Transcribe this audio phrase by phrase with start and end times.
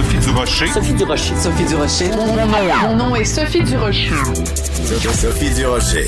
[0.00, 0.66] Sophie Durocher.
[0.68, 1.36] Sophie Durocher.
[1.36, 2.10] Sophie Durocher.
[2.80, 4.08] Mon nom est Sophie Durocher.
[5.12, 6.06] Sophie Durocher.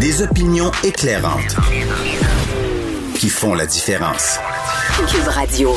[0.00, 1.54] Des opinions éclairantes
[3.14, 4.40] qui font la différence.
[5.08, 5.76] Cube Radio.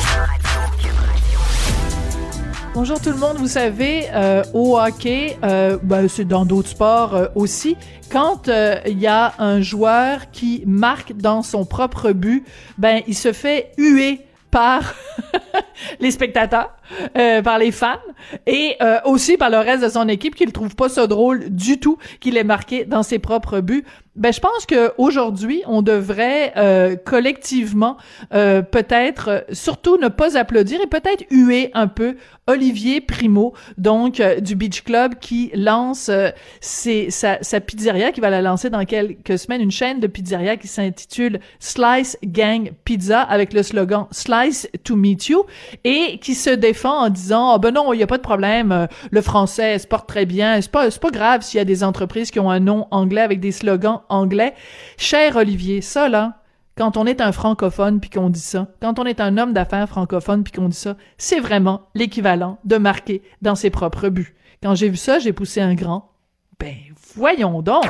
[2.73, 7.15] Bonjour tout le monde, vous savez, euh, au hockey, euh, ben, c'est dans d'autres sports
[7.15, 7.77] euh, aussi,
[8.11, 12.43] quand euh, il y a un joueur qui marque dans son propre but,
[12.79, 14.95] ben il se fait huer par
[15.99, 16.71] les spectateurs,
[17.17, 17.99] euh, par les fans
[18.45, 21.49] et euh, aussi par le reste de son équipe qui ne trouve pas ça drôle
[21.49, 23.85] du tout qu'il ait marqué dans ses propres buts.
[24.15, 27.95] Ben je pense que aujourd'hui on devrait euh, collectivement
[28.33, 32.17] euh, peut-être euh, surtout ne pas applaudir et peut-être huer un peu
[32.47, 36.11] Olivier Primo donc euh, du Beach Club qui lance
[36.59, 40.57] ses, sa, sa pizzeria qui va la lancer dans quelques semaines une chaîne de pizzeria
[40.57, 45.45] qui s'intitule Slice Gang Pizza avec le slogan Slice to meet you
[45.85, 48.87] et qui se défend en disant oh, ben non il y a pas de problème
[49.11, 51.83] le français se porte très bien c'est pas c'est pas grave s'il y a des
[51.83, 54.53] entreprises qui ont un nom anglais avec des slogans anglais.
[54.97, 56.41] Cher Olivier, ça là,
[56.77, 59.87] quand on est un francophone puis qu'on dit ça, quand on est un homme d'affaires
[59.87, 64.35] francophone puis qu'on dit ça, c'est vraiment l'équivalent de marquer dans ses propres buts.
[64.63, 66.11] Quand j'ai vu ça, j'ai poussé un grand.
[66.59, 66.75] Ben,
[67.15, 67.85] voyons donc!